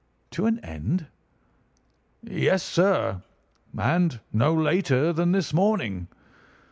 "To 0.31 0.47
an 0.47 0.57
end?" 0.65 1.05
"Yes, 2.23 2.63
sir. 2.63 3.21
And 3.77 4.19
no 4.33 4.51
later 4.51 5.13
than 5.13 5.31
this 5.31 5.53
morning. 5.53 6.07